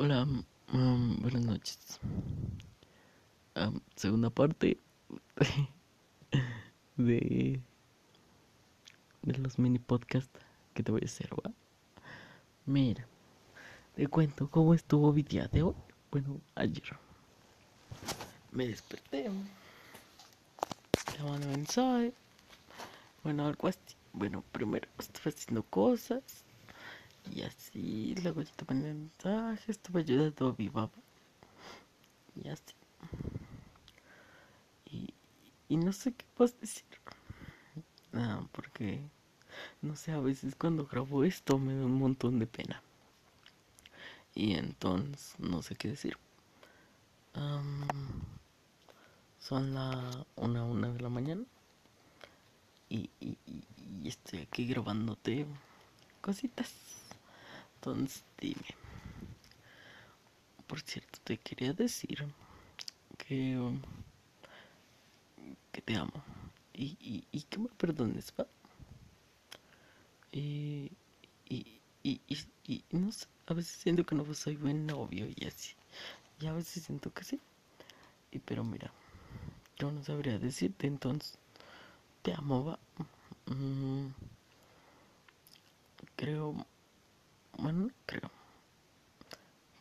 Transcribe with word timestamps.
Hola, 0.00 0.28
um, 0.72 1.16
buenas 1.16 1.44
noches. 1.44 1.98
Um, 3.56 3.80
segunda 3.96 4.30
parte 4.30 4.78
de, 6.96 7.60
de 9.22 9.38
los 9.38 9.58
mini 9.58 9.80
podcasts 9.80 10.38
que 10.72 10.84
te 10.84 10.92
voy 10.92 11.00
a 11.02 11.06
hacer, 11.06 11.28
¿va? 11.34 11.50
Mira, 12.64 13.08
te 13.96 14.06
cuento 14.06 14.48
cómo 14.48 14.72
estuvo 14.72 15.12
mi 15.12 15.24
día 15.24 15.48
de 15.48 15.64
hoy. 15.64 15.74
Bueno, 16.12 16.40
ayer 16.54 16.96
me 18.52 18.68
desperté. 18.68 19.28
Te 21.12 21.22
mandé 21.24 21.48
mensaje. 21.48 22.12
Bueno, 23.24 23.48
algo 23.48 23.66
así. 23.66 23.80
Bueno, 24.12 24.44
primero 24.52 24.88
estuve 24.96 25.34
haciendo 25.34 25.64
cosas. 25.64 26.44
Y 27.34 27.42
así, 27.42 28.14
luego 28.22 28.42
yo 28.42 28.50
te 28.56 28.64
mandé 28.64 28.92
mensaje, 28.94 29.70
estuve 29.72 30.00
ayudando 30.00 30.48
a 30.48 30.54
mi. 30.58 30.70
Y 32.42 32.48
así. 32.48 32.74
Y, 35.68 35.76
no 35.76 35.92
sé 35.92 36.12
qué 36.14 36.24
puedes 36.34 36.58
decir. 36.60 36.84
Ah, 38.12 38.42
porque, 38.52 39.00
no 39.82 39.96
sé, 39.96 40.12
a 40.12 40.20
veces 40.20 40.54
cuando 40.56 40.86
grabo 40.86 41.24
esto 41.24 41.58
me 41.58 41.74
da 41.74 41.84
un 41.86 41.94
montón 41.98 42.38
de 42.38 42.46
pena. 42.46 42.82
Y 44.34 44.54
entonces, 44.54 45.34
no 45.38 45.62
sé 45.62 45.74
qué 45.76 45.88
decir. 45.88 46.16
Am, 47.34 47.86
son 49.40 49.74
la 49.74 50.26
una, 50.36 50.64
una 50.64 50.88
de 50.92 51.00
la 51.00 51.08
mañana. 51.08 51.44
Y- 52.90 53.10
y 53.20 53.36
estoy 54.08 54.40
aquí 54.40 54.66
grabándote 54.66 55.46
cositas. 56.20 56.72
Entonces, 57.80 58.24
dime. 58.40 58.74
Por 60.68 60.80
cierto, 60.82 61.18
te 61.24 61.36
quería 61.38 61.72
decir 61.72 62.24
que, 63.16 63.58
que 65.72 65.82
te 65.82 65.96
amo. 65.96 66.22
Y, 66.74 66.96
y, 67.00 67.24
y 67.32 67.42
que 67.42 67.58
me 67.58 67.68
perdones, 67.68 68.32
¿va? 68.38 68.46
Y, 70.32 70.90
y, 71.48 71.80
y, 72.02 72.20
y, 72.28 72.38
y 72.66 72.96
no 72.96 73.12
sé, 73.12 73.26
a 73.46 73.54
veces 73.54 73.72
siento 73.72 74.04
que 74.04 74.14
no 74.14 74.32
soy 74.34 74.56
buen 74.56 74.86
novio 74.86 75.26
y 75.36 75.46
así. 75.46 75.74
Y 76.40 76.46
a 76.46 76.52
veces 76.52 76.84
siento 76.84 77.12
que 77.12 77.24
sí. 77.24 77.40
Y 78.32 78.40
pero 78.40 78.64
mira, 78.64 78.92
yo 79.78 79.92
no 79.92 80.04
sabría 80.04 80.38
decirte, 80.38 80.86
entonces, 80.88 81.38
te 82.22 82.34
amo, 82.34 82.64
¿va? 82.66 82.78
Mm, 83.46 84.08
creo, 86.16 86.54
bueno, 87.58 87.80
no 87.86 87.90
creo. 88.06 88.30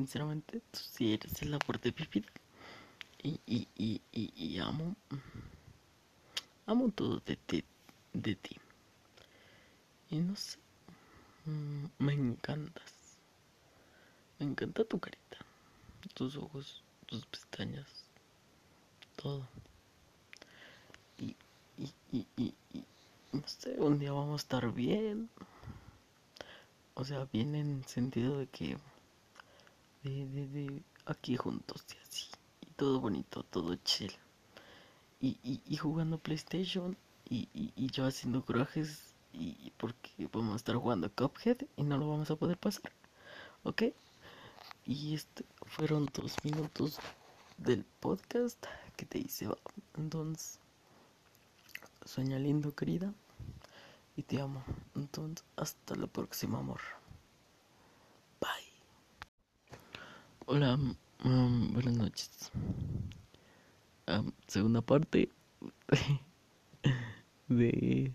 Sinceramente, 0.00 0.62
tú 0.70 0.80
sí 0.80 1.12
eres 1.12 1.42
el 1.42 1.50
mi 1.50 2.06
vida. 2.10 2.32
Y, 3.22 3.38
y, 3.46 3.68
y, 3.76 4.00
y, 4.34 4.58
amo, 4.58 4.96
amo 6.64 6.90
todo 6.90 7.20
de 7.26 7.36
ti, 7.36 7.62
de 8.14 8.34
ti. 8.34 8.56
Y 10.08 10.16
no 10.20 10.34
sé, 10.36 10.56
mm, 11.44 11.84
me 11.98 12.14
encantas. 12.14 12.94
Me 14.38 14.46
encanta 14.46 14.86
tu 14.86 14.98
carita, 14.98 15.36
tus 16.14 16.34
ojos, 16.36 16.82
tus 17.04 17.26
pestañas, 17.26 18.06
todo. 19.16 19.46
Y, 21.18 21.36
y, 21.76 21.92
y, 22.10 22.26
y, 22.38 22.54
y 22.72 22.84
no 23.32 23.46
sé, 23.46 23.78
un 23.78 23.98
día 23.98 24.12
vamos 24.12 24.40
a 24.40 24.44
estar 24.44 24.72
bien. 24.72 25.28
O 26.94 27.04
sea, 27.04 27.26
bien 27.30 27.54
en 27.54 27.84
sentido 27.86 28.38
de 28.38 28.46
que, 28.46 28.78
de, 30.02 30.26
de, 30.26 30.46
de 30.48 30.82
aquí 31.06 31.36
juntos 31.36 31.84
y 31.94 31.98
así. 32.06 32.26
Y 32.60 32.66
todo 32.72 33.00
bonito, 33.00 33.42
todo 33.44 33.74
chill. 33.76 34.12
Y, 35.20 35.38
y, 35.42 35.60
y 35.66 35.76
jugando 35.76 36.18
PlayStation 36.18 36.96
y, 37.28 37.48
y, 37.52 37.72
y 37.76 37.90
yo 37.90 38.06
haciendo 38.06 38.44
corajes 38.44 39.14
y 39.32 39.72
porque 39.76 40.10
vamos 40.32 40.54
a 40.54 40.56
estar 40.56 40.74
jugando 40.76 41.10
Cuphead 41.12 41.58
y 41.76 41.82
no 41.84 41.98
lo 41.98 42.08
vamos 42.08 42.30
a 42.30 42.36
poder 42.36 42.58
pasar, 42.58 42.92
¿ok? 43.62 43.82
Y 44.84 45.14
este 45.14 45.44
fueron 45.66 46.08
dos 46.12 46.36
minutos 46.42 46.98
del 47.58 47.84
podcast 48.00 48.64
que 48.96 49.06
te 49.06 49.18
hice. 49.18 49.48
Entonces, 49.96 50.58
sueña 52.04 52.38
lindo, 52.38 52.74
querida, 52.74 53.12
y 54.16 54.22
te 54.22 54.40
amo. 54.40 54.64
Entonces, 54.94 55.44
hasta 55.56 55.94
la 55.94 56.06
próxima, 56.06 56.58
amor. 56.58 56.80
Hola, 60.52 60.76
um, 61.24 61.72
buenas 61.72 61.96
noches. 61.96 62.50
Um, 64.08 64.32
segunda 64.48 64.80
parte 64.80 65.30
de, 67.46 68.12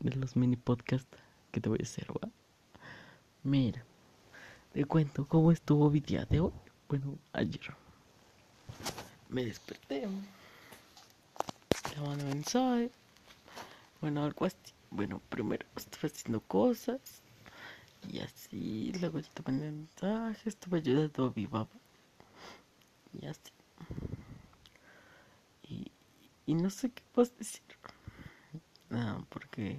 de 0.00 0.16
los 0.16 0.36
mini 0.36 0.56
podcasts 0.56 1.16
que 1.50 1.62
te 1.62 1.70
voy 1.70 1.78
a 1.80 1.82
hacer, 1.82 2.06
¿va? 2.12 2.28
Mira, 3.42 3.82
te 4.74 4.84
cuento 4.84 5.24
cómo 5.24 5.50
estuvo 5.50 5.88
mi 5.90 6.00
día 6.00 6.26
de 6.26 6.40
hoy. 6.40 6.52
Bueno, 6.90 7.16
ayer 7.32 7.74
me 9.30 9.46
desperté. 9.46 10.06
Te 11.90 12.00
mandé 12.02 12.24
mensaje. 12.24 12.90
Bueno, 14.02 14.24
algo 14.24 14.44
así. 14.44 14.74
Bueno, 14.90 15.22
primero 15.30 15.64
estuve 15.74 16.12
haciendo 16.12 16.40
cosas. 16.40 17.22
Y 18.08 18.20
así, 18.20 18.92
luego 19.00 19.18
yo 19.20 19.28
mandé 19.44 19.70
mensaje. 19.70 20.50
Ayudando 20.72 21.26
a 21.26 21.32
mi. 21.34 21.48
Y 23.20 23.26
así. 23.26 23.52
Y, 26.46 26.54
no 26.54 26.70
sé 26.70 26.90
qué 26.90 27.02
puedes 27.12 27.36
decir. 27.36 27.62
Ah, 28.90 29.20
porque, 29.28 29.78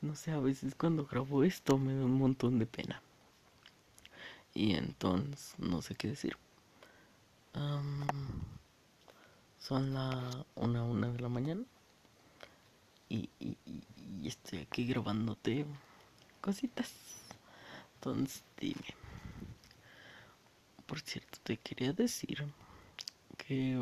no 0.00 0.14
sé, 0.14 0.32
a 0.32 0.38
veces 0.38 0.74
cuando 0.74 1.06
grabo 1.06 1.44
esto 1.44 1.78
me 1.78 1.94
da 1.94 2.04
un 2.04 2.18
montón 2.18 2.58
de 2.58 2.66
pena. 2.66 3.02
Y 4.54 4.74
entonces, 4.74 5.54
no 5.58 5.80
sé 5.82 5.94
qué 5.94 6.08
decir. 6.08 6.36
Am, 7.54 8.06
son 9.58 9.94
la 9.94 10.44
una, 10.56 10.84
una 10.84 11.08
de 11.08 11.20
la 11.20 11.28
mañana. 11.28 11.64
Y, 13.08 13.30
y 13.40 14.28
estoy 14.28 14.60
aquí 14.60 14.86
grabándote 14.86 15.64
cositas. 16.40 16.92
Entonces, 18.00 18.42
dime. 18.60 18.94
Por 20.86 21.00
cierto, 21.00 21.38
te 21.44 21.56
quería 21.58 21.92
decir 21.92 22.44
que, 23.36 23.78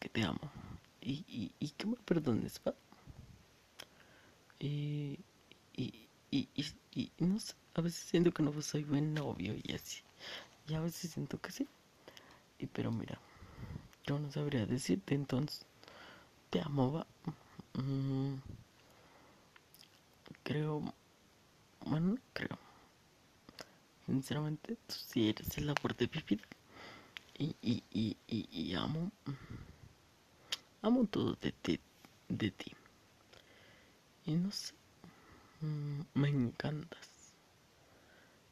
que 0.00 0.08
te 0.08 0.22
amo. 0.22 0.50
Y, 1.00 1.24
y, 1.28 1.52
y 1.60 1.70
que 1.70 1.86
me 1.86 1.96
perdones, 1.96 2.60
¿va? 2.66 2.74
Y, 4.58 5.18
y, 5.76 6.08
y, 6.30 6.48
y, 6.54 7.10
y 7.18 7.24
no 7.24 7.38
sé, 7.40 7.54
a 7.74 7.80
veces 7.80 8.00
siento 8.04 8.32
que 8.32 8.42
no 8.42 8.60
soy 8.62 8.84
buen 8.84 9.14
novio 9.14 9.54
y 9.62 9.72
así. 9.72 10.00
Y 10.68 10.74
a 10.74 10.80
veces 10.80 11.12
siento 11.12 11.40
que 11.40 11.52
sí. 11.52 11.66
Y 12.58 12.66
pero 12.66 12.92
mira, 12.92 13.18
yo 14.06 14.18
no 14.18 14.32
sabría 14.32 14.66
decirte, 14.66 15.14
entonces, 15.14 15.66
te 16.50 16.60
amo, 16.62 16.92
¿va? 16.92 17.06
Mm, 17.74 18.36
creo, 20.42 20.80
bueno, 21.84 22.06
no 22.14 22.18
creo. 22.32 22.58
Sinceramente, 24.16 24.78
tú 24.86 24.94
sí 24.94 25.28
eres 25.28 25.58
el 25.58 25.68
amor 25.68 25.94
de. 25.94 26.08
Y, 27.36 27.54
y, 27.60 27.82
y, 27.92 28.16
y, 28.26 28.48
y 28.50 28.74
amo, 28.74 29.12
amo 30.80 31.04
todo 31.04 31.34
de 31.34 31.52
ti, 31.52 31.78
de 32.26 32.50
ti. 32.50 32.72
Y 34.24 34.32
no 34.32 34.50
sé, 34.50 34.72
mm, 35.60 36.00
me 36.14 36.28
encantas. 36.30 37.08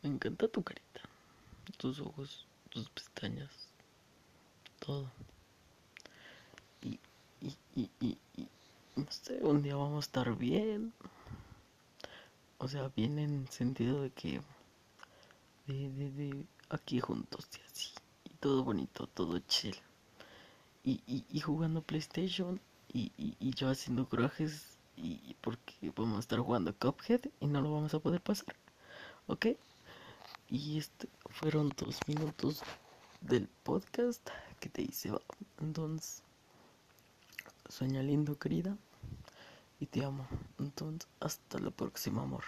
Me 0.03 0.11
encanta 0.11 0.49
tu 0.49 0.63
carita, 0.63 1.01
tus 1.79 1.99
ojos, 2.01 2.47
tus 2.69 2.91
pestañas, 2.91 3.71
todo. 4.81 5.11
Y, 6.83 7.01
y, 7.41 7.57
y, 7.75 7.91
y, 8.01 8.19
y 8.37 8.49
no 8.97 9.07
sé, 9.09 9.39
un 9.41 9.63
día 9.63 9.77
vamos 9.77 10.05
a 10.05 10.07
estar 10.09 10.37
bien. 10.37 10.93
O 12.59 12.69
sea, 12.69 12.89
bien 12.95 13.19
en 13.19 13.49
sentido 13.51 14.03
de 14.03 14.11
que, 14.11 14.43
de, 15.67 15.91
de, 15.91 16.11
de 16.11 16.47
aquí 16.71 17.01
juntos 17.01 17.49
y 17.59 17.71
así. 17.71 17.91
Y 18.25 18.35
todo 18.35 18.65
bonito, 18.65 19.07
todo 19.07 19.39
chill. 19.41 19.77
Y, 20.83 21.01
y, 21.07 21.25
y 21.31 21.41
jugando 21.41 21.83
PlayStation 21.83 22.61
y, 22.93 23.13
y, 23.17 23.37
y 23.41 23.55
yo 23.55 23.71
haciendo 23.71 24.09
corajes 24.09 24.79
y 24.97 25.35
porque 25.41 25.93
vamos 25.97 26.19
a 26.19 26.21
estar 26.21 26.39
jugando 26.39 26.75
Cuphead 26.77 27.23
y 27.41 27.47
no 27.47 27.61
lo 27.61 27.73
vamos 27.73 27.93
a 27.95 27.99
poder 27.99 28.21
pasar, 28.21 28.55
¿ok? 29.27 29.47
Y 30.49 30.79
este 30.79 31.09
fueron 31.31 31.73
dos 31.77 31.99
minutos 32.07 32.63
del 33.21 33.49
podcast 33.63 34.29
que 34.61 34.69
te 34.69 34.83
hice. 34.83 35.13
Entonces, 35.61 36.23
sueña 37.69 38.03
lindo, 38.03 38.39
querida, 38.39 38.77
y 39.81 39.87
te 39.87 40.05
amo. 40.05 40.27
Entonces, 40.59 41.09
hasta 41.21 41.59
la 41.59 41.71
próxima, 41.71 42.23
amor. 42.23 42.45